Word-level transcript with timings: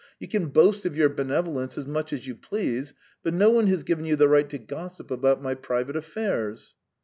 You 0.17 0.27
can 0.27 0.47
boast 0.47 0.83
of 0.85 0.97
your 0.97 1.09
benevolence 1.09 1.77
as 1.77 1.85
much 1.85 2.11
as 2.11 2.25
you 2.25 2.33
please, 2.33 2.95
but 3.21 3.35
no 3.35 3.51
one 3.51 3.67
has 3.67 3.83
given 3.83 4.03
you 4.03 4.15
the 4.15 4.27
right 4.27 4.49
to 4.49 4.57
gossip 4.57 5.11
about 5.11 5.43
my 5.43 5.53
private 5.53 5.95
affairs!" 5.95 6.73